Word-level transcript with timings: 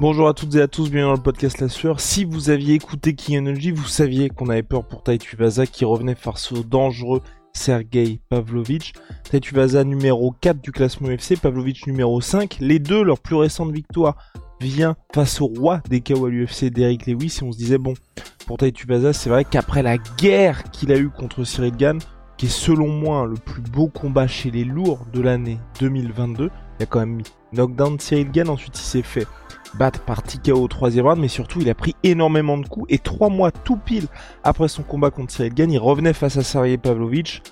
Bonjour 0.00 0.26
à 0.26 0.34
toutes 0.34 0.56
et 0.56 0.60
à 0.60 0.66
tous, 0.66 0.90
bienvenue 0.90 1.12
dans 1.12 1.12
le 1.12 1.22
podcast 1.22 1.60
La 1.60 1.68
Sueur. 1.68 2.00
Si 2.00 2.24
vous 2.24 2.50
aviez 2.50 2.74
écouté 2.74 3.14
King 3.14 3.38
Energy, 3.38 3.70
vous 3.70 3.86
saviez 3.86 4.28
qu'on 4.28 4.48
avait 4.48 4.64
peur 4.64 4.84
pour 4.84 5.04
Taitu 5.04 5.36
Vaza 5.36 5.66
qui 5.66 5.84
revenait 5.84 6.16
face 6.16 6.50
au 6.50 6.64
dangereux 6.64 7.22
Sergei 7.52 8.18
Pavlovich. 8.28 8.92
Taitu 9.30 9.54
Vaza 9.54 9.84
numéro 9.84 10.34
4 10.40 10.60
du 10.60 10.72
classement 10.72 11.10
UFC, 11.10 11.38
Pavlovich 11.40 11.86
numéro 11.86 12.20
5. 12.20 12.56
Les 12.60 12.80
deux, 12.80 13.04
leur 13.04 13.20
plus 13.20 13.36
récente 13.36 13.70
victoire 13.70 14.16
vient 14.60 14.96
face 15.14 15.40
au 15.40 15.46
roi 15.46 15.80
des 15.88 16.00
KO 16.00 16.26
à 16.26 16.28
l'UFC, 16.28 16.70
Derek 16.70 17.06
Lewis, 17.06 17.38
et 17.40 17.44
on 17.44 17.52
se 17.52 17.58
disait 17.58 17.78
bon, 17.78 17.94
pour 18.48 18.58
Taitu 18.58 18.88
Vaza, 18.88 19.12
c'est 19.12 19.30
vrai 19.30 19.44
qu'après 19.44 19.84
la 19.84 19.98
guerre 19.98 20.64
qu'il 20.72 20.90
a 20.90 20.96
eue 20.96 21.08
contre 21.08 21.44
Cyril 21.44 21.76
Gann, 21.76 22.00
qui 22.36 22.46
est 22.46 22.48
selon 22.48 22.88
moi 22.88 23.26
le 23.26 23.36
plus 23.36 23.62
beau 23.62 23.86
combat 23.86 24.26
chez 24.26 24.50
les 24.50 24.64
lourds 24.64 25.06
de 25.12 25.20
l'année 25.20 25.58
2022, 25.78 26.50
il 26.78 26.82
a 26.82 26.86
quand 26.86 27.00
même 27.00 27.16
mis 27.16 27.24
knockdown 27.52 27.98
Cyril 27.98 28.30
Gann, 28.30 28.48
ensuite 28.48 28.78
il 28.78 28.82
s'est 28.82 29.02
fait 29.02 29.26
battre 29.74 30.00
par 30.00 30.22
TKO 30.22 30.60
au 30.60 30.68
troisième 30.68 31.06
round, 31.06 31.20
mais 31.20 31.28
surtout 31.28 31.60
il 31.60 31.68
a 31.68 31.74
pris 31.74 31.94
énormément 32.02 32.58
de 32.58 32.66
coups, 32.66 32.86
et 32.88 32.98
trois 32.98 33.28
mois 33.28 33.50
tout 33.50 33.76
pile 33.76 34.06
après 34.42 34.68
son 34.68 34.82
combat 34.82 35.10
contre 35.10 35.32
Cyril 35.32 35.54
Gann, 35.54 35.70
il 35.70 35.78
revenait 35.78 36.12
face 36.12 36.36
à 36.36 36.42
Sergei 36.42 36.78
Pavlovich, 36.78 37.42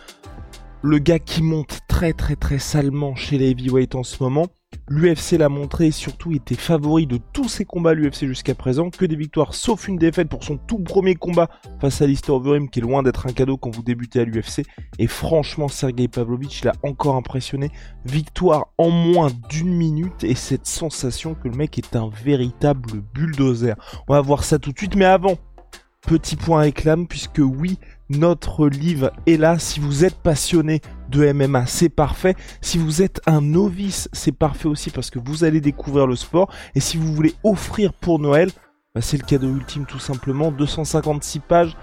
le 0.82 0.98
gars 0.98 1.18
qui 1.18 1.42
monte 1.42 1.80
très 1.88 2.12
très 2.12 2.36
très 2.36 2.58
salement 2.58 3.14
chez 3.14 3.38
les 3.38 3.50
heavyweights 3.50 3.94
en 3.94 4.02
ce 4.02 4.22
moment, 4.22 4.48
L'UFC 4.88 5.38
l'a 5.38 5.48
montré 5.48 5.86
et 5.86 5.90
surtout 5.90 6.32
était 6.32 6.54
favori 6.54 7.06
de 7.06 7.18
tous 7.32 7.48
ses 7.48 7.64
combats 7.64 7.90
à 7.90 7.94
l'UFC 7.94 8.26
jusqu'à 8.26 8.54
présent, 8.54 8.90
que 8.90 9.04
des 9.04 9.16
victoires 9.16 9.54
sauf 9.54 9.88
une 9.88 9.96
défaite 9.96 10.28
pour 10.28 10.44
son 10.44 10.58
tout 10.58 10.80
premier 10.80 11.14
combat 11.14 11.48
face 11.80 12.02
à 12.02 12.06
Lister 12.06 12.32
Overeem 12.32 12.68
qui 12.68 12.80
est 12.80 12.82
loin 12.82 13.02
d'être 13.02 13.26
un 13.26 13.32
cadeau 13.32 13.56
quand 13.56 13.74
vous 13.74 13.82
débutez 13.82 14.20
à 14.20 14.24
l'UFC. 14.24 14.64
Et 14.98 15.06
franchement, 15.06 15.68
Sergei 15.68 16.08
Pavlovich 16.08 16.60
il 16.62 16.68
a 16.68 16.74
encore 16.82 17.16
impressionné. 17.16 17.70
Victoire 18.04 18.68
en 18.78 18.90
moins 18.90 19.30
d'une 19.48 19.72
minute 19.72 20.24
et 20.24 20.34
cette 20.34 20.66
sensation 20.66 21.34
que 21.34 21.48
le 21.48 21.56
mec 21.56 21.78
est 21.78 21.96
un 21.96 22.10
véritable 22.24 23.02
bulldozer. 23.14 23.76
On 24.08 24.14
va 24.14 24.20
voir 24.20 24.44
ça 24.44 24.58
tout 24.58 24.72
de 24.72 24.78
suite, 24.78 24.96
mais 24.96 25.04
avant, 25.04 25.38
petit 26.06 26.36
point 26.36 26.60
réclame 26.60 27.06
puisque 27.06 27.40
oui, 27.40 27.78
notre 28.08 28.68
livre 28.68 29.12
est 29.26 29.36
là. 29.36 29.58
Si 29.58 29.80
vous 29.80 30.04
êtes 30.04 30.16
passionné 30.16 30.80
de 31.08 31.32
MMA, 31.32 31.66
c'est 31.66 31.88
parfait. 31.88 32.34
Si 32.60 32.78
vous 32.78 33.02
êtes 33.02 33.20
un 33.26 33.40
novice, 33.40 34.08
c'est 34.12 34.32
parfait 34.32 34.68
aussi 34.68 34.90
parce 34.90 35.10
que 35.10 35.18
vous 35.18 35.44
allez 35.44 35.60
découvrir 35.60 36.06
le 36.06 36.16
sport. 36.16 36.50
Et 36.74 36.80
si 36.80 36.96
vous 36.96 37.12
voulez 37.12 37.34
offrir 37.44 37.92
pour 37.92 38.18
Noël, 38.18 38.50
bah, 38.94 39.00
c'est 39.00 39.16
le 39.16 39.24
cadeau 39.24 39.48
ultime 39.48 39.86
tout 39.86 39.98
simplement. 39.98 40.50
256 40.50 41.38
pages, 41.40 41.76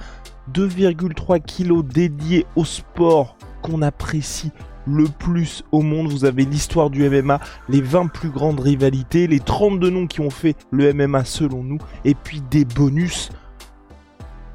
2,3 0.53 1.41
kilos 1.41 1.83
dédiés 1.83 2.45
au 2.55 2.65
sport 2.65 3.37
qu'on 3.61 3.81
apprécie 3.81 4.51
le 4.85 5.05
plus 5.05 5.63
au 5.71 5.81
monde. 5.81 6.11
Vous 6.11 6.25
avez 6.25 6.45
l'histoire 6.45 6.89
du 6.89 7.07
MMA, 7.09 7.39
les 7.67 7.81
20 7.81 8.07
plus 8.07 8.29
grandes 8.29 8.59
rivalités, 8.59 9.27
les 9.27 9.39
32 9.39 9.89
noms 9.89 10.07
qui 10.07 10.21
ont 10.21 10.29
fait 10.29 10.55
le 10.71 10.93
MMA 10.93 11.25
selon 11.25 11.63
nous, 11.63 11.79
et 12.05 12.15
puis 12.15 12.41
des 12.49 12.65
bonus 12.65 13.29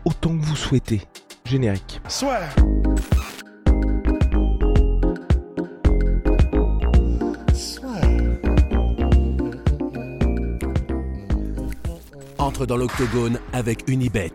autant 0.05 0.37
que 0.37 0.45
vous 0.45 0.57
souhaitez. 0.57 1.03
Générique. 1.45 2.01
Swear. 2.09 2.43
Entre 12.39 12.67
dans 12.67 12.77
l'octogone 12.77 13.39
avec 13.53 13.85
Unibet. 13.89 14.33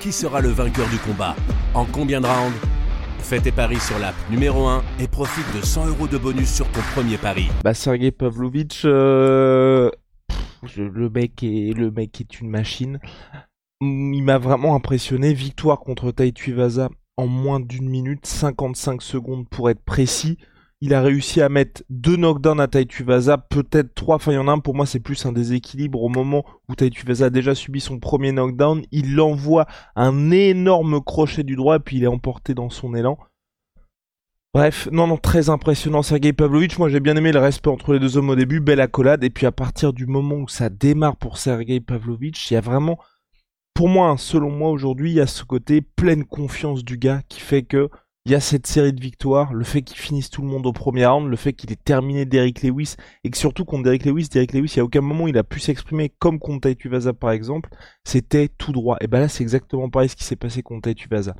Qui 0.00 0.12
sera 0.12 0.40
le 0.40 0.48
vainqueur 0.48 0.88
du 0.88 0.98
combat? 0.98 1.36
En 1.74 1.84
combien 1.84 2.20
de 2.20 2.26
rounds? 2.26 2.56
Fais 3.20 3.38
tes 3.38 3.52
paris 3.52 3.78
sur 3.78 3.98
l'app 3.98 4.14
numéro 4.30 4.66
1 4.66 4.82
et 4.98 5.06
profite 5.06 5.44
de 5.56 5.64
100 5.64 5.86
euros 5.88 6.08
de 6.08 6.18
bonus 6.18 6.52
sur 6.52 6.66
ton 6.68 6.80
premier 6.94 7.16
pari. 7.16 7.48
Bah 7.62 7.74
Sergei 7.74 8.10
Pavlovich, 8.10 8.82
euh, 8.84 9.90
le 10.76 11.10
mec 11.10 11.42
est 11.42 12.40
une 12.40 12.50
machine. 12.50 13.00
Mm, 13.80 14.14
Il 14.14 14.22
m'a 14.22 14.38
vraiment 14.38 14.74
impressionné. 14.74 15.32
Victoire 15.32 15.80
contre 15.80 16.10
Tai 16.12 16.32
Tuivasa 16.32 16.90
en 17.16 17.26
moins 17.26 17.60
d'une 17.60 17.88
minute, 17.88 18.24
55 18.24 19.02
secondes 19.02 19.48
pour 19.48 19.68
être 19.68 19.82
précis. 19.84 20.38
Il 20.82 20.94
a 20.94 21.02
réussi 21.02 21.42
à 21.42 21.50
mettre 21.50 21.82
deux 21.90 22.16
knockdowns 22.16 22.60
à 22.60 22.66
Tai 22.66 22.86
Tuivasa, 22.86 23.36
peut-être 23.36 23.94
trois. 23.94 24.16
Enfin, 24.16 24.32
il 24.32 24.36
y 24.36 24.38
en 24.38 24.48
a 24.48 24.52
un 24.52 24.60
pour 24.60 24.74
moi, 24.74 24.86
c'est 24.86 25.00
plus 25.00 25.26
un 25.26 25.32
déséquilibre 25.32 26.02
au 26.02 26.08
moment 26.08 26.46
où 26.70 26.74
Tai 26.74 26.88
Tuivasa 26.88 27.26
a 27.26 27.30
déjà 27.30 27.54
subi 27.54 27.80
son 27.80 27.98
premier 27.98 28.32
knockdown. 28.32 28.82
Il 28.90 29.20
envoie 29.20 29.66
un 29.94 30.30
énorme 30.30 31.02
crochet 31.02 31.42
du 31.42 31.56
droit, 31.56 31.78
puis 31.80 31.98
il 31.98 32.04
est 32.04 32.06
emporté 32.06 32.54
dans 32.54 32.70
son 32.70 32.94
élan. 32.94 33.18
Bref, 34.52 34.88
non, 34.90 35.06
non, 35.06 35.16
très 35.16 35.48
impressionnant 35.48 36.02
Sergei 36.02 36.32
Pavlovich. 36.32 36.76
Moi, 36.76 36.88
j'ai 36.88 36.98
bien 36.98 37.14
aimé 37.14 37.30
le 37.30 37.38
respect 37.38 37.70
entre 37.70 37.92
les 37.92 38.00
deux 38.00 38.16
hommes 38.16 38.30
au 38.30 38.34
début, 38.34 38.58
belle 38.58 38.80
accolade. 38.80 39.22
Et 39.22 39.30
puis, 39.30 39.46
à 39.46 39.52
partir 39.52 39.92
du 39.92 40.06
moment 40.06 40.34
où 40.34 40.48
ça 40.48 40.68
démarre 40.68 41.16
pour 41.16 41.38
Sergei 41.38 41.78
Pavlovich, 41.78 42.50
il 42.50 42.54
y 42.54 42.56
a 42.56 42.60
vraiment, 42.60 42.98
pour 43.74 43.88
moi, 43.88 44.08
hein, 44.08 44.16
selon 44.16 44.50
moi, 44.50 44.70
aujourd'hui, 44.70 45.12
il 45.12 45.14
y 45.14 45.20
a 45.20 45.28
ce 45.28 45.44
côté 45.44 45.82
pleine 45.82 46.24
confiance 46.24 46.84
du 46.84 46.98
gars 46.98 47.22
qui 47.28 47.38
fait 47.38 47.62
que 47.62 47.90
il 48.26 48.32
y 48.32 48.34
a 48.34 48.40
cette 48.40 48.66
série 48.66 48.92
de 48.92 49.00
victoires, 49.00 49.54
le 49.54 49.64
fait 49.64 49.82
qu'il 49.82 49.96
finisse 49.96 50.28
tout 50.30 50.42
le 50.42 50.48
monde 50.48 50.66
au 50.66 50.72
premier 50.72 51.06
round, 51.06 51.30
le 51.30 51.36
fait 51.36 51.52
qu'il 51.52 51.72
ait 51.72 51.76
terminé 51.76 52.26
Derrick 52.26 52.62
Lewis, 52.62 52.96
et 53.24 53.30
que 53.30 53.38
surtout 53.38 53.64
contre 53.64 53.84
Derrick 53.84 54.04
Lewis, 54.04 54.28
Derrick 54.30 54.52
Lewis, 54.52 54.72
il 54.74 54.76
y 54.76 54.80
a 54.80 54.84
aucun 54.84 55.00
moment 55.00 55.26
il 55.26 55.38
a 55.38 55.44
pu 55.44 55.58
s'exprimer 55.58 56.10
comme 56.18 56.38
contre 56.38 56.68
Tai 56.68 56.76
Tuivasa 56.76 57.14
par 57.14 57.30
exemple, 57.30 57.70
c'était 58.04 58.48
tout 58.48 58.72
droit. 58.72 58.98
Et 59.00 59.06
ben 59.06 59.20
là, 59.20 59.28
c'est 59.28 59.42
exactement 59.42 59.88
pareil 59.88 60.10
ce 60.10 60.16
qui 60.16 60.24
s'est 60.24 60.36
passé 60.36 60.62
contre 60.62 60.82
Tai 60.82 60.94
Tuivasa 60.94 61.34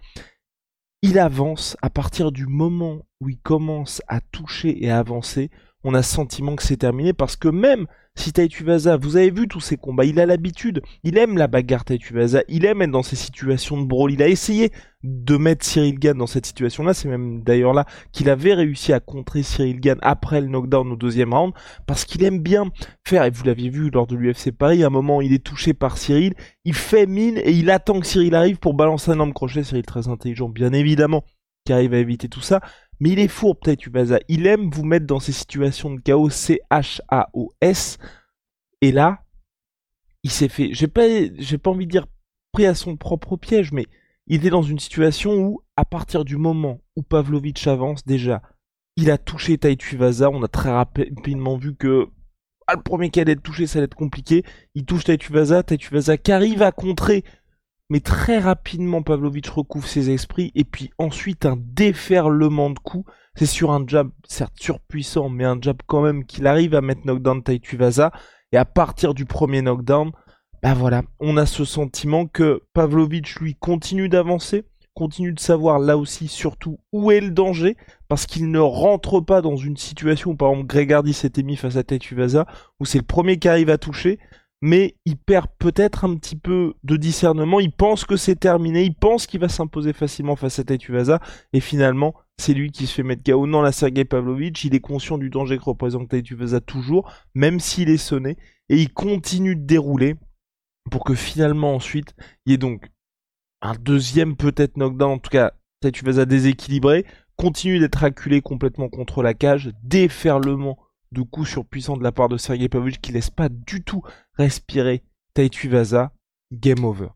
il 1.03 1.19
avance 1.19 1.77
à 1.81 1.89
partir 1.89 2.31
du 2.31 2.47
moment 2.47 2.99
où 3.21 3.29
il 3.29 3.39
commence 3.39 4.03
à 4.09 4.21
toucher 4.21 4.85
et 4.85 4.91
à 4.91 4.99
avancer, 4.99 5.51
on 5.85 5.95
a 5.95 6.03
sentiment 6.03 6.57
que 6.57 6.63
c'est 6.63 6.77
terminé 6.77 7.13
parce 7.13 7.37
que 7.37 7.49
même 7.49 7.87
si 8.17 8.33
Taituvasa, 8.33 8.97
vous 8.97 9.17
avez 9.17 9.31
vu 9.31 9.49
tous 9.49 9.61
ses 9.61 9.77
combats, 9.77 10.05
il 10.05 10.21
a 10.21 10.27
l'habitude, 10.27 10.83
il 11.05 11.17
aime 11.17 11.39
la 11.39 11.47
bagarre 11.47 11.85
Taituvasa, 11.85 12.43
il 12.49 12.67
aime 12.67 12.83
être 12.83 12.91
dans 12.91 13.03
ces 13.03 13.17
situations 13.17 13.81
de 13.81 13.87
brawl, 13.87 14.13
il 14.13 14.23
a 14.23 14.29
essayé 14.29 14.73
de 15.03 15.37
mettre 15.37 15.65
Cyril 15.65 15.99
Gann 15.99 16.19
dans 16.19 16.27
cette 16.27 16.45
situation-là, 16.45 16.93
c'est 16.93 17.09
même 17.09 17.43
d'ailleurs 17.43 17.73
là 17.73 17.87
qu'il 18.13 18.29
avait 18.29 18.53
réussi 18.53 18.93
à 18.93 19.01
contrer 19.01 19.43
Cyril 19.43 19.81
Gann 19.81 19.99
après 20.03 20.41
le 20.41 20.49
knockdown 20.49 20.93
au 20.93 20.97
deuxième 20.97 21.33
round, 21.33 21.55
parce 21.87 22.05
qu'il 22.05 22.23
aime 22.25 22.41
bien 22.41 22.71
faire, 23.07 23.25
et 23.25 23.31
vous 23.31 23.45
l'aviez 23.45 23.71
vu 23.71 23.91
lors 23.91 24.07
de 24.07 24.17
l'UFC 24.17 24.51
Paris, 24.51 24.83
à 24.83 24.89
un 24.89 24.91
moment 24.91 25.23
il 25.23 25.33
est 25.33 25.45
touché 25.45 25.73
par 25.73 25.97
Cyril, 25.97 26.35
il 26.65 26.75
fait 26.75 27.07
mine 27.07 27.39
et 27.39 27.53
il 27.53 27.71
attend 27.71 28.01
que 28.01 28.07
Cyril 28.07 28.35
arrive 28.35 28.59
pour 28.59 28.75
balancer 28.75 29.13
un 29.13 29.15
énorme 29.15 29.33
crochet, 29.33 29.63
Cyril 29.63 29.87
très 29.87 30.09
intelligent 30.09 30.49
bien 30.49 30.73
évidemment, 30.75 31.25
qui 31.65 31.73
arrive 31.73 31.95
à 31.95 31.99
éviter 31.99 32.29
tout 32.29 32.41
ça, 32.41 32.61
mais 33.01 33.11
il 33.11 33.19
est 33.19 33.29
fourbe 33.29 33.61
Taituvasa, 33.61 34.21
il 34.29 34.47
aime 34.47 34.71
vous 34.71 34.85
mettre 34.85 35.07
dans 35.07 35.21
ces 35.21 35.33
situations 35.33 35.93
de 35.95 36.01
chaos, 36.01 36.31
C-H-A-O-S, 36.31 37.99
et 38.83 38.93
là, 38.93 39.25
il 40.23 40.31
s'est 40.31 40.49
fait, 40.49 40.73
j'ai 40.73 40.89
pas, 40.89 41.07
j'ai 41.39 41.59
pas 41.59 41.71
envie 41.71 41.87
de 41.87 41.91
dire 41.91 42.07
pris 42.53 42.67
à 42.67 42.75
son 42.75 42.97
propre 42.97 43.37
piège, 43.37 43.73
mais 43.73 43.87
il 44.27 44.37
était 44.37 44.51
dans 44.51 44.63
une 44.63 44.79
situation 44.79 45.35
où, 45.35 45.63
à 45.77 45.85
partir 45.85 46.25
du 46.25 46.37
moment 46.37 46.81
où 46.97 47.03
Pavlovich 47.03 47.67
avance, 47.67 48.05
déjà, 48.05 48.43
il 48.97 49.11
a 49.11 49.19
touché 49.19 49.59
Taituvasa, 49.59 50.31
on 50.31 50.43
a 50.43 50.49
très 50.49 50.71
rapidement 50.71 51.57
vu 51.57 51.75
que 51.75 52.09
le 52.77 52.83
premier 52.83 53.11
qui 53.11 53.21
allait 53.21 53.33
être 53.33 53.43
touché, 53.43 53.67
ça 53.67 53.79
allait 53.79 53.87
être 53.87 53.95
compliqué. 53.95 54.45
Il 54.75 54.85
touche 54.85 55.05
Taituvasa, 55.05 55.63
Taituvasa 55.63 56.17
qui 56.17 56.33
arrive 56.33 56.63
à 56.63 56.73
contrer, 56.73 57.25
mais 57.91 58.01
très 58.01 58.39
rapidement 58.39 59.03
Pavlovich 59.03 59.49
recouvre 59.49 59.87
ses 59.87 60.11
esprits, 60.11 60.53
et 60.55 60.65
puis 60.65 60.91
ensuite 60.97 61.45
un 61.45 61.59
déferlement 61.59 62.71
de 62.71 62.79
coups. 62.79 63.11
C'est 63.35 63.47
sur 63.47 63.73
un 63.73 63.85
jab, 63.87 64.11
certes 64.27 64.55
surpuissant, 64.59 65.29
mais 65.29 65.45
un 65.45 65.59
jab 65.61 65.77
quand 65.87 66.01
même 66.01 66.25
qu'il 66.25 66.47
arrive 66.47 66.75
à 66.75 66.81
mettre 66.81 67.03
knockdown 67.05 67.43
Taituvasa, 67.43 68.13
et 68.53 68.57
à 68.57 68.65
partir 68.65 69.13
du 69.13 69.25
premier 69.25 69.61
knockdown, 69.61 70.13
bah 70.63 70.75
voilà, 70.75 71.03
on 71.21 71.37
a 71.37 71.47
ce 71.47 71.65
sentiment 71.65 72.27
que 72.27 72.63
Pavlovich 72.75 73.37
lui 73.41 73.55
continue 73.55 74.09
d'avancer, 74.09 74.65
continue 74.95 75.33
de 75.33 75.41
savoir 75.41 75.79
là 75.79 75.97
aussi 75.97 76.29
surtout 76.29 76.79
où 76.93 77.11
est 77.11 77.21
le 77.21 77.31
danger, 77.31 77.77
parce 78.09 78.27
qu'il 78.27 78.51
ne 78.51 78.59
rentre 78.59 79.21
pas 79.21 79.41
dans 79.41 79.57
une 79.57 79.77
situation 79.77 80.33
où 80.33 80.37
par 80.37 80.51
exemple 80.51 80.69
Gregardi 80.69 81.13
s'était 81.13 81.43
mis 81.43 81.57
face 81.57 81.77
à 81.77 81.83
Taituvasa, 81.83 82.47
où 82.79 82.85
c'est 82.85 82.99
le 82.99 83.05
premier 83.05 83.39
qui 83.39 83.49
arrive 83.49 83.71
à 83.71 83.79
toucher, 83.79 84.19
mais 84.61 84.97
il 85.07 85.17
perd 85.17 85.47
peut-être 85.59 86.05
un 86.05 86.17
petit 86.17 86.37
peu 86.37 86.75
de 86.85 86.97
discernement, 86.97 87.61
il 87.61 87.73
pense 87.73 88.05
que 88.05 88.17
c'est 88.17 88.37
terminé, 88.37 88.83
il 88.83 88.95
pense 88.95 89.27
qu'il 89.27 89.41
va 89.41 89.49
s'imposer 89.49 89.93
facilement 89.93 90.37
face 90.37 90.59
à 90.59 90.65
Taituvasa, 90.65 91.21
et 91.53 91.61
finalement 91.61 92.15
c'est 92.39 92.55
lui 92.55 92.71
qui 92.71 92.87
se 92.87 92.95
fait 92.95 93.03
mettre 93.03 93.23
KO. 93.23 93.47
Non, 93.47 93.63
la 93.63 93.73
Sergei 93.73 94.05
Pavlovich, 94.05 94.65
il 94.65 94.75
est 94.75 94.81
conscient 94.81 95.19
du 95.19 95.31
danger 95.31 95.59
que 95.59 95.65
représente 95.65 96.09
Taituvasa 96.09 96.61
toujours, 96.61 97.11
même 97.35 97.61
s'il 97.61 97.89
est 97.91 97.97
sonné, 97.97 98.37
et 98.69 98.77
il 98.77 98.93
continue 98.93 99.57
de 99.57 99.65
dérouler 99.65 100.17
pour 100.91 101.05
que 101.05 101.15
finalement 101.15 101.75
ensuite, 101.75 102.15
il 102.47 102.53
y 102.53 102.55
ait 102.55 102.59
donc 102.59 102.89
un 103.63 103.75
deuxième 103.75 104.37
peut-être 104.37 104.77
knockdown, 104.77 105.13
en 105.13 105.19
tout 105.19 105.31
cas 105.31 105.53
Taituvasa 105.81 106.27
déséquilibré, 106.27 107.07
continue 107.37 107.79
d'être 107.79 108.05
acculé 108.05 108.43
complètement 108.43 108.89
contre 108.89 109.23
la 109.23 109.33
cage, 109.33 109.71
déferlement 109.83 110.79
de 111.13 111.23
coups 111.23 111.49
surpuissants 111.49 111.97
de 111.97 112.03
la 112.03 112.13
part 112.13 112.29
de 112.29 112.37
Sergei 112.37 112.69
Pavlovich 112.69 113.01
qui 113.01 113.13
laisse 113.13 113.31
pas 113.31 113.49
du 113.49 113.83
tout 113.83 114.03
respirer 114.35 115.03
Taituvasa, 115.35 116.13
game 116.53 116.85
over. 116.85 117.09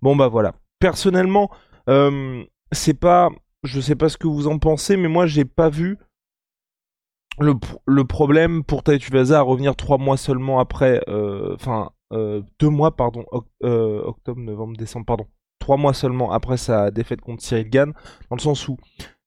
Bon 0.00 0.16
bah 0.16 0.28
voilà. 0.28 0.54
Personnellement, 0.78 1.50
euh, 1.88 2.44
c'est 2.72 2.98
pas 2.98 3.30
je 3.62 3.80
sais 3.80 3.94
pas 3.94 4.08
ce 4.08 4.16
que 4.16 4.26
vous 4.26 4.48
en 4.48 4.58
pensez, 4.58 4.96
mais 4.96 5.08
moi 5.08 5.26
j'ai 5.26 5.44
pas 5.44 5.68
vu 5.68 5.98
le, 7.38 8.04
problème 8.04 8.62
pour 8.64 8.82
Taituvasa 8.82 9.38
à 9.38 9.42
revenir 9.42 9.76
trois 9.76 9.98
mois 9.98 10.16
seulement 10.16 10.58
après, 10.58 11.02
euh, 11.08 11.54
enfin 11.54 11.90
euh, 12.12 12.42
deux 12.58 12.68
mois 12.68 12.96
pardon, 12.96 13.24
octobre, 13.30 14.40
novembre, 14.40 14.76
décembre, 14.76 15.06
pardon, 15.06 15.26
trois 15.58 15.76
mois 15.76 15.94
seulement 15.94 16.32
après 16.32 16.56
sa 16.56 16.90
défaite 16.90 17.20
contre 17.20 17.42
Cyril 17.42 17.70
Gann, 17.70 17.92
dans 18.28 18.36
le 18.36 18.40
sens 18.40 18.68
où 18.68 18.76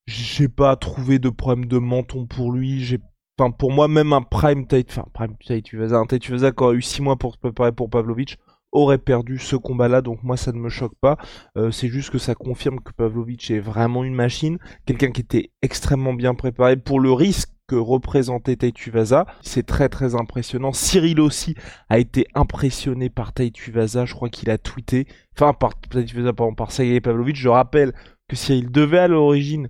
j'ai 0.06 0.50
pas 0.50 0.76
trouvé 0.76 1.18
de 1.18 1.30
problème 1.30 1.66
de 1.66 1.80
menton 1.80 2.28
pour 2.28 2.52
lui, 2.52 2.84
j'ai 2.84 3.00
Enfin, 3.38 3.52
pour 3.52 3.72
moi, 3.72 3.88
même 3.88 4.14
un 4.14 4.22
prime 4.22 4.66
Tait, 4.66 4.86
enfin, 4.90 5.06
prime 5.14 5.36
Taituvasa, 5.38 5.98
un 5.98 6.06
Taituvasa 6.06 6.52
qui 6.52 6.64
aurait 6.64 6.76
eu 6.76 6.82
six 6.82 7.02
mois 7.02 7.18
pour 7.18 7.34
se 7.34 7.40
préparer 7.40 7.74
pour 7.74 7.90
Pavlovich, 7.90 8.38
aurait 8.72 8.98
perdu 8.98 9.40
ce 9.40 9.56
combat-là, 9.56 10.02
donc 10.02 10.24
moi 10.24 10.38
ça 10.38 10.52
ne 10.52 10.60
me 10.60 10.70
choque 10.70 10.96
pas. 11.02 11.18
Euh, 11.58 11.72
c'est 11.72 11.88
juste 11.88 12.12
que 12.12 12.18
ça 12.18 12.36
confirme 12.36 12.80
que 12.80 12.92
Pavlovich 12.92 13.52
est 13.52 13.60
vraiment 13.60 14.04
une 14.04 14.16
machine, 14.16 14.58
quelqu'un 14.86 15.12
qui 15.12 15.22
était 15.22 15.52
extrêmement 15.62 16.14
bien 16.14 16.36
préparé 16.36 16.78
pour 16.78 17.00
le 17.00 17.12
risque 17.12 17.50
que 17.68 17.76
représentait 17.76 18.58
Taituvasa. 18.58 19.26
C'est 19.42 19.66
très 19.66 19.90
très 19.90 20.16
impressionnant. 20.16 20.72
Cyril 20.72 21.20
aussi 21.20 21.56
a 21.90 22.00
été 22.00 22.28
impressionné 22.36 23.10
par 23.10 23.34
Taituvasa, 23.34 24.06
je 24.06 24.14
crois 24.14 24.30
qu'il 24.30 24.50
a 24.50 24.58
tweeté, 24.58 25.08
enfin 25.36 25.54
par 25.54 25.80
Taituvasa, 25.80 26.34
pardon, 26.34 26.54
par 26.54 26.72
Sergei 26.72 27.02
Pavlovich. 27.02 27.38
Je 27.38 27.50
rappelle 27.50 27.94
que 28.28 28.36
Cyril 28.36 28.72
devait 28.72 29.00
à 29.00 29.08
l'origine 29.08 29.68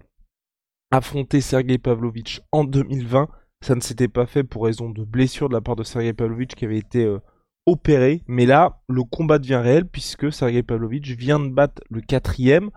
affronter 0.91 1.41
Sergei 1.41 1.77
Pavlovich 1.77 2.41
en 2.51 2.63
2020. 2.63 3.27
Ça 3.65 3.73
ne 3.73 3.81
s'était 3.81 4.07
pas 4.07 4.27
fait 4.27 4.43
pour 4.43 4.65
raison 4.65 4.91
de 4.91 5.03
blessure 5.03 5.49
de 5.49 5.55
la 5.55 5.59
part 5.59 5.75
de 5.75 5.81
Sergei 5.81 6.13
Pavlovich 6.13 6.53
qui 6.53 6.65
avait 6.65 6.77
été 6.77 7.03
euh, 7.03 7.17
opéré, 7.65 8.21
mais 8.27 8.45
là, 8.45 8.79
le 8.87 9.01
combat 9.01 9.39
devient 9.39 9.55
réel 9.55 9.87
puisque 9.87 10.31
Sergei 10.31 10.61
Pavlovich 10.61 11.17
vient 11.17 11.39
de 11.39 11.49
battre 11.49 11.81
le 11.89 12.01
quatrième 12.01 12.69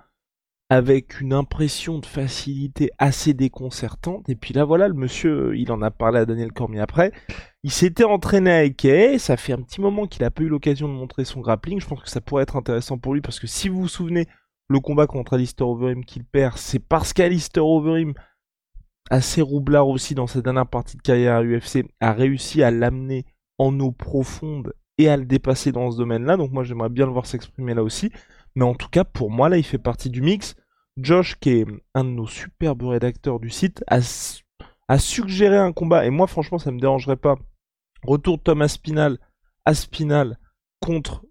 avec 0.71 1.21
une 1.21 1.35
impression 1.35 1.99
de 1.99 2.07
facilité 2.07 2.91
assez 2.97 3.35
déconcertante. 3.35 4.31
Et 4.31 4.35
puis 4.35 4.55
là, 4.55 4.65
voilà, 4.65 4.89
le 4.89 4.95
monsieur, 4.95 5.55
il 5.59 5.71
en 5.73 5.83
a 5.83 5.91
parlé 5.91 6.21
à 6.21 6.25
Daniel 6.25 6.55
Cormier 6.55 6.81
après. 6.81 7.13
Il 7.63 7.71
s'était 7.71 8.05
entraîné 8.05 8.51
avec 8.51 8.79
Kay, 8.79 9.19
ça 9.19 9.37
fait 9.37 9.53
un 9.53 9.61
petit 9.61 9.83
moment 9.83 10.07
qu'il 10.07 10.23
n'a 10.23 10.31
pas 10.31 10.43
eu 10.43 10.49
l'occasion 10.49 10.89
de 10.89 10.95
montrer 10.95 11.27
son 11.27 11.43
grappling. 11.43 11.83
Je 11.83 11.87
pense 11.87 12.01
que 12.01 12.09
ça 12.09 12.23
pourrait 12.23 12.45
être 12.45 12.57
intéressant 12.57 12.97
pour 12.97 13.13
lui 13.13 13.21
parce 13.21 13.41
que 13.41 13.47
si 13.47 13.69
vous 13.69 13.83
vous 13.83 13.89
souvenez, 13.89 14.27
le 14.71 14.81
combat 14.81 15.07
contre 15.07 15.35
Alistair 15.35 15.69
Overeem 15.69 16.03
qu'il 16.07 16.25
perd, 16.25 16.57
c'est 16.57 16.79
parce 16.79 17.13
qu'Alistair 17.13 17.67
Overeem, 17.67 18.15
assez 19.11 19.43
roublard 19.43 19.89
aussi 19.89 20.15
dans 20.15 20.27
sa 20.27 20.41
dernière 20.43 20.67
partie 20.67 20.97
de 20.97 21.03
carrière 21.03 21.37
à 21.37 21.45
UFC, 21.45 21.85
a 22.01 22.13
réussi 22.13 22.63
à 22.63 22.71
l'amener 22.71 23.25
en 23.59 23.79
eau 23.81 23.91
profonde 23.91 24.73
et 24.99 25.09
à 25.09 25.17
le 25.17 25.25
dépasser 25.25 25.73
dans 25.73 25.91
ce 25.91 25.97
domaine-là. 25.97 26.37
Donc 26.37 26.53
moi 26.53 26.65
j'aimerais 26.65 26.89
bien 26.89 27.07
le 27.07 27.13
voir 27.13 27.27
s'exprimer 27.27 27.75
là 27.75 27.83
aussi. 27.83 28.11
Mais 28.55 28.65
en 28.65 28.75
tout 28.75 28.89
cas, 28.89 29.05
pour 29.05 29.31
moi, 29.31 29.49
là, 29.49 29.57
il 29.57 29.63
fait 29.63 29.79
partie 29.79 30.11
du 30.11 30.21
mix. 30.21 30.57
Josh, 30.97 31.37
qui 31.39 31.51
est 31.51 31.67
un 31.95 32.03
de 32.03 32.11
nos 32.11 32.27
superbes 32.27 32.83
rédacteurs 32.83 33.39
du 33.39 33.51
site, 33.51 33.85
a, 33.87 34.99
suggéré 34.99 35.57
un 35.57 35.73
combat. 35.73 36.05
Et 36.07 36.11
moi, 36.11 36.27
franchement, 36.27 36.59
ça 36.59 36.73
me 36.73 36.81
dérangerait 36.81 37.17
pas. 37.17 37.37
Retour 38.03 38.39
de 38.39 38.43
Thomas 38.43 38.67
Spinal 38.67 39.19
à 39.65 39.75
Spinal 39.75 40.39
contre 40.81 41.25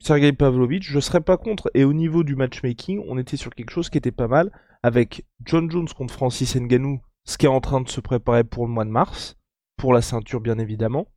Sergei 0.00 0.32
Pavlovich, 0.32 0.90
je 0.90 0.98
serais 0.98 1.20
pas 1.20 1.36
contre. 1.36 1.70
Et 1.74 1.84
au 1.84 1.92
niveau 1.92 2.24
du 2.24 2.34
matchmaking, 2.34 3.04
on 3.06 3.18
était 3.18 3.36
sur 3.36 3.54
quelque 3.54 3.70
chose 3.70 3.88
qui 3.88 3.98
était 3.98 4.10
pas 4.10 4.28
mal. 4.28 4.50
Avec 4.82 5.24
John 5.44 5.70
Jones 5.70 5.88
contre 5.88 6.12
Francis 6.12 6.56
Ngannou, 6.56 7.00
ce 7.24 7.38
qui 7.38 7.46
est 7.46 7.48
en 7.48 7.60
train 7.60 7.80
de 7.80 7.88
se 7.88 8.00
préparer 8.00 8.44
pour 8.44 8.66
le 8.66 8.72
mois 8.72 8.84
de 8.84 8.90
mars. 8.90 9.36
Pour 9.76 9.92
la 9.92 10.02
ceinture, 10.02 10.40
bien 10.40 10.58
évidemment. 10.58 11.08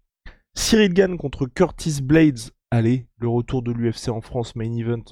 Cyril 0.56 0.94
Gann 0.94 1.18
contre 1.18 1.46
Curtis 1.46 2.02
Blades. 2.02 2.52
Allez, 2.72 3.08
le 3.20 3.28
retour 3.28 3.62
de 3.62 3.72
l'UFC 3.72 4.10
en 4.10 4.22
France, 4.22 4.56
main 4.56 4.74
event. 4.74 5.04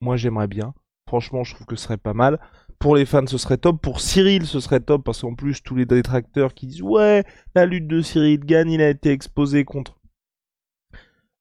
Moi, 0.00 0.16
j'aimerais 0.16 0.46
bien. 0.46 0.74
Franchement, 1.08 1.44
je 1.44 1.54
trouve 1.54 1.66
que 1.66 1.76
ce 1.76 1.84
serait 1.84 1.98
pas 1.98 2.14
mal. 2.14 2.38
Pour 2.78 2.96
les 2.96 3.04
fans, 3.04 3.26
ce 3.26 3.38
serait 3.38 3.58
top. 3.58 3.80
Pour 3.80 4.00
Cyril, 4.00 4.46
ce 4.46 4.60
serait 4.60 4.80
top 4.80 5.04
parce 5.04 5.22
qu'en 5.22 5.34
plus, 5.34 5.62
tous 5.62 5.74
les 5.74 5.86
détracteurs 5.86 6.54
qui 6.54 6.66
disent 6.66 6.82
ouais, 6.82 7.24
la 7.54 7.66
lutte 7.66 7.86
de 7.86 8.00
Cyril 8.02 8.40
Gann, 8.40 8.70
il 8.70 8.80
a 8.82 8.88
été 8.88 9.10
exposé 9.10 9.64
contre 9.64 9.98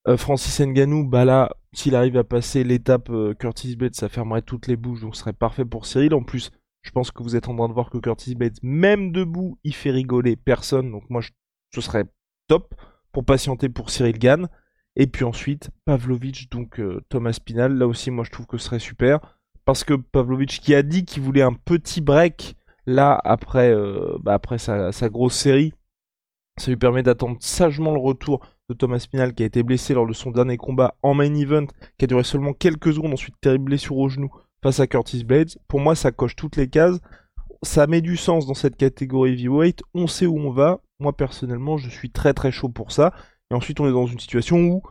euh, 0.08 0.18
Francis 0.18 0.60
Ngannou. 0.60 1.08
Bah 1.08 1.26
là, 1.26 1.50
s'il 1.74 1.96
arrive 1.96 2.18
à 2.18 2.24
passer 2.24 2.64
l'étape 2.64 3.10
euh, 3.10 3.34
Curtis 3.34 3.76
Blades, 3.76 3.96
ça 3.96 4.10
fermerait 4.10 4.42
toutes 4.42 4.68
les 4.68 4.76
bouches, 4.76 5.02
donc 5.02 5.16
ce 5.16 5.22
serait 5.22 5.34
parfait 5.34 5.66
pour 5.66 5.86
Cyril. 5.86 6.14
En 6.14 6.24
plus, 6.24 6.52
je 6.84 6.92
pense 6.92 7.12
que 7.12 7.24
vous 7.24 7.36
êtes 7.36 7.48
en 7.48 7.56
train 7.56 7.70
de 7.70 7.74
voir 7.74 7.90
que 7.90 7.98
Curtis 7.98 8.36
Blades, 8.36 8.60
même 8.62 9.12
debout, 9.12 9.58
il 9.64 9.74
fait 9.74 9.92
rigoler 9.92 10.36
personne. 10.36 10.92
Donc 10.92 11.10
moi, 11.10 11.22
ce 11.74 11.82
serait 11.82 12.06
top 12.48 12.76
pour 13.12 13.26
patienter 13.26 13.70
pour 13.70 13.90
Cyril 13.90 14.20
Gann. 14.20 14.50
Et 14.96 15.08
puis 15.08 15.24
ensuite, 15.24 15.72
Pavlovich, 15.86 16.50
donc 16.50 16.80
euh, 16.80 17.02
Thomas 17.10 17.40
Pinal. 17.44 17.74
Là 17.78 17.88
aussi, 17.88 18.12
moi 18.12 18.26
je 18.26 18.32
trouve 18.32 18.46
que 18.46 18.58
ce 18.58 18.66
serait 18.66 18.80
super. 18.80 19.40
Parce 19.66 19.84
que 19.84 19.94
Pavlovich 19.94 20.60
qui 20.60 20.76
a 20.76 20.84
dit 20.84 21.06
qu'il 21.06 21.24
voulait 21.24 21.42
un 21.42 21.54
petit 21.54 22.02
break 22.02 22.56
là 22.86 23.20
après, 23.24 23.74
euh, 23.74 24.18
bah, 24.22 24.34
après 24.34 24.58
sa, 24.58 24.92
grosse 25.10 25.36
série, 25.36 25.74
ça 26.60 26.70
lui 26.70 26.78
permet 26.78 27.02
d'attendre 27.02 27.38
sagement 27.40 27.94
le 27.94 28.00
retour 28.00 28.46
de 28.70 28.76
Thomas 28.76 29.06
Pinal 29.10 29.34
qui 29.34 29.44
a 29.44 29.46
été 29.46 29.64
blessé 29.64 29.94
lors 29.94 30.06
de 30.06 30.14
son 30.14 30.32
dernier 30.32 30.58
combat 30.58 30.96
en 31.02 31.14
main 31.14 31.34
event, 31.34 31.66
qui 31.98 32.06
a 32.06 32.08
duré 32.08 32.24
seulement 32.24 32.54
quelques 32.54 32.94
secondes, 32.94 33.14
ensuite 33.14 33.36
terrible 33.42 33.66
blessure 33.66 33.98
au 33.98 34.10
genou 34.10 34.30
face 34.64 34.80
à 34.80 34.88
Curtis 34.88 35.24
Blades. 35.24 35.52
Pour 35.68 35.82
moi, 35.82 35.94
ça 35.94 36.12
coche 36.12 36.36
toutes 36.36 36.56
les 36.56 36.70
cases. 36.70 37.00
Ça 37.62 37.86
met 37.86 38.02
du 38.02 38.18
sens 38.18 38.48
dans 38.48 38.54
cette 38.54 38.78
catégorie 38.78 39.34
heavyweight. 39.34 39.84
On 39.94 40.08
sait 40.08 40.26
où 40.26 40.40
on 40.40 40.52
va. 40.52 40.80
Moi 41.00 41.16
personnellement, 41.16 41.78
je 41.78 41.90
suis 41.90 42.10
très 42.10 42.34
très 42.34 42.52
chaud 42.52 42.70
pour 42.70 42.92
ça. 42.92 43.14
Et 43.52 43.56
ensuite, 43.56 43.80
on 43.80 43.88
est 43.88 43.92
dans 43.92 44.08
une 44.08 44.20
situation 44.20 44.58
où 44.58 44.82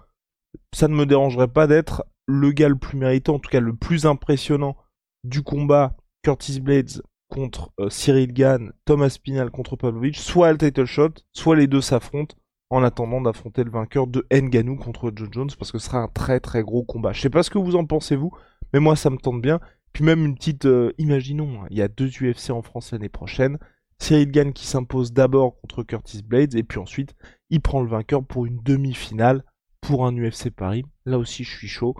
ça 0.74 0.88
ne 0.88 0.94
me 0.94 1.06
dérangerait 1.06 1.48
pas 1.48 1.66
d'être 1.66 2.04
le 2.26 2.52
gars 2.52 2.68
le 2.68 2.76
plus 2.76 2.96
méritant, 2.96 3.34
en 3.34 3.38
tout 3.38 3.50
cas 3.50 3.60
le 3.60 3.74
plus 3.74 4.06
impressionnant 4.06 4.76
du 5.24 5.42
combat 5.42 5.96
Curtis 6.22 6.60
Blades 6.60 7.02
contre 7.28 7.72
euh, 7.80 7.88
Cyril 7.88 8.32
Gann, 8.32 8.72
Thomas 8.84 9.16
Pinal 9.22 9.50
contre 9.50 9.76
Pavlovich, 9.76 10.18
soit 10.18 10.52
le 10.52 10.58
title 10.58 10.84
shot, 10.84 11.14
soit 11.32 11.56
les 11.56 11.66
deux 11.66 11.80
s'affrontent 11.80 12.36
en 12.72 12.82
attendant 12.82 13.20
d'affronter 13.20 13.64
le 13.64 13.70
vainqueur 13.70 14.06
de 14.06 14.26
Nganou 14.32 14.76
contre 14.76 15.12
Joe 15.14 15.28
Jones 15.30 15.50
parce 15.58 15.70
que 15.70 15.78
ce 15.78 15.86
sera 15.86 15.98
un 15.98 16.08
très 16.08 16.40
très 16.40 16.62
gros 16.62 16.82
combat. 16.82 17.12
Je 17.12 17.20
sais 17.20 17.28
pas 17.28 17.42
ce 17.42 17.50
que 17.50 17.58
vous 17.58 17.76
en 17.76 17.84
pensez 17.84 18.16
vous, 18.16 18.32
mais 18.72 18.80
moi 18.80 18.96
ça 18.96 19.10
me 19.10 19.18
tente 19.18 19.42
bien. 19.42 19.60
Puis 19.92 20.04
même 20.04 20.24
une 20.24 20.34
petite, 20.34 20.64
euh, 20.64 20.90
imaginons, 20.96 21.60
hein, 21.60 21.66
il 21.70 21.76
y 21.76 21.82
a 21.82 21.88
deux 21.88 22.08
UFC 22.08 22.48
en 22.48 22.62
France 22.62 22.92
l'année 22.92 23.10
prochaine. 23.10 23.58
Cyril 23.98 24.30
Gann 24.30 24.52
qui 24.54 24.66
s'impose 24.66 25.12
d'abord 25.12 25.60
contre 25.60 25.82
Curtis 25.82 26.22
Blades 26.22 26.54
et 26.54 26.62
puis 26.62 26.78
ensuite 26.78 27.14
il 27.50 27.60
prend 27.60 27.82
le 27.82 27.88
vainqueur 27.88 28.24
pour 28.24 28.46
une 28.46 28.58
demi-finale 28.62 29.44
pour 29.82 30.06
un 30.06 30.16
UFC 30.16 30.48
Paris. 30.48 30.86
Là 31.04 31.18
aussi 31.18 31.44
je 31.44 31.54
suis 31.54 31.68
chaud. 31.68 31.94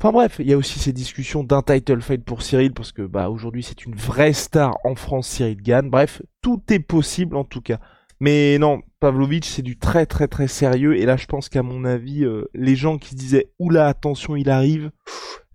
Enfin 0.00 0.10
bref, 0.10 0.36
il 0.40 0.48
y 0.48 0.52
a 0.52 0.56
aussi 0.56 0.80
ces 0.80 0.92
discussions 0.92 1.44
d'un 1.44 1.62
title 1.62 2.00
fight 2.02 2.24
pour 2.24 2.42
Cyril 2.42 2.74
parce 2.74 2.90
que 2.90 3.02
bah 3.02 3.30
aujourd'hui 3.30 3.62
c'est 3.62 3.86
une 3.86 3.94
vraie 3.94 4.32
star 4.32 4.76
en 4.84 4.96
France 4.96 5.28
Cyril 5.28 5.62
Gann. 5.62 5.88
Bref, 5.88 6.20
tout 6.42 6.60
est 6.70 6.80
possible 6.80 7.36
en 7.36 7.44
tout 7.44 7.62
cas. 7.62 7.78
Mais 8.20 8.58
non, 8.58 8.80
Pavlovich 9.00 9.44
c'est 9.44 9.62
du 9.62 9.78
très 9.78 10.06
très 10.06 10.28
très 10.28 10.48
sérieux 10.48 10.96
et 10.96 11.04
là 11.04 11.16
je 11.16 11.26
pense 11.26 11.48
qu'à 11.48 11.62
mon 11.62 11.84
avis 11.84 12.24
euh, 12.24 12.48
les 12.54 12.76
gens 12.76 12.96
qui 12.98 13.14
disaient 13.14 13.50
oula 13.58 13.88
attention 13.88 14.36
il 14.36 14.48
arrive, 14.48 14.90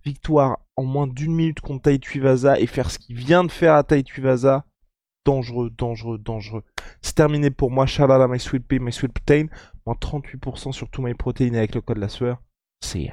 victoire 0.04 0.58
en 0.76 0.84
moins 0.84 1.06
d'une 1.06 1.34
minute 1.34 1.60
contre 1.60 1.82
Tai 1.82 1.98
Tuivasa 1.98 2.58
et 2.58 2.66
faire 2.66 2.90
ce 2.90 2.98
qu'il 2.98 3.16
vient 3.16 3.44
de 3.44 3.50
faire 3.50 3.74
à 3.74 3.82
Tai 3.82 4.02
Tuivasa, 4.02 4.64
dangereux, 5.24 5.70
dangereux, 5.70 6.18
dangereux. 6.18 6.64
C'est 7.02 7.14
terminé 7.14 7.50
pour 7.50 7.70
moi. 7.70 7.84
Out 7.84 8.30
my 8.30 8.40
sweet 8.40 8.66
pea, 8.66 8.78
my 8.78 8.92
sweet 8.92 9.12
protein. 9.12 9.46
Moins 9.86 9.96
38% 10.00 10.72
sur 10.72 10.88
tout 10.88 11.02
my 11.02 11.14
protéines 11.14 11.56
avec 11.56 11.74
le 11.74 11.80
code 11.80 11.98
la 11.98 12.08
sueur. 12.08 12.38
C'est 12.80 13.12